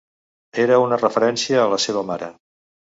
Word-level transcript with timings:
Era 0.63 0.79
una 0.85 0.99
referència 1.03 1.63
a 1.67 1.69
la 1.77 1.81
seva 1.87 2.07
mare. 2.13 2.35